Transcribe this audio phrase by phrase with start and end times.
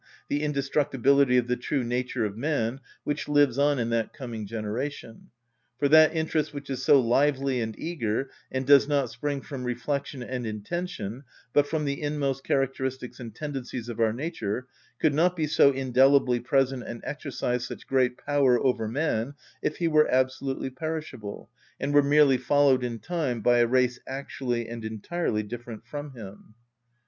[0.29, 5.29] The indestructibility of the true nature of man, which lives on in that coming generation.
[5.77, 10.23] For that interest which is so lively and eager, and does not spring from reflection
[10.23, 14.65] and intention, but from the inmost characteristics and tendencies of our nature,
[14.99, 19.87] could not be so indelibly present and exercise such great power over man if he
[19.87, 25.43] were absolutely perishable, and were merely followed in time by a race actually and entirely
[25.43, 26.55] different from him.